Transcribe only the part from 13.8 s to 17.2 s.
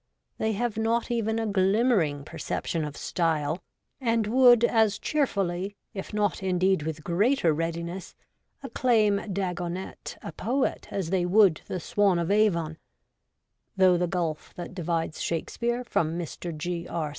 the gulf that divides Shakespeare from Mr. G. R.